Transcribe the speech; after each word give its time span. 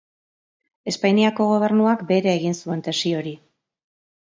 Espainiako 0.91 1.47
gobernuak 1.51 2.03
bere 2.13 2.33
egin 2.39 2.59
zuen 2.63 2.85
tesi 2.91 3.15
hori. 3.21 3.37